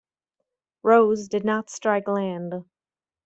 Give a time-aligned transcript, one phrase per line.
[0.81, 2.65] Rose did not strike land.